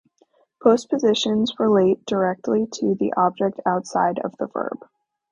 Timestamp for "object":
3.17-3.59